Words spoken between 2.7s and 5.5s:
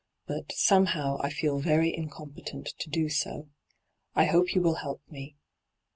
to do so. I hope you will help me.